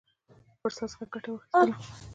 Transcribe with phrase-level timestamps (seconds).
[0.61, 1.73] فرصت څخه ګټه واخیستله.